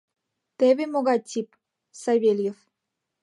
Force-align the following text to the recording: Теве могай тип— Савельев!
Теве 0.57 0.85
могай 0.93 1.19
тип— 1.29 1.47
Савельев! 2.01 2.57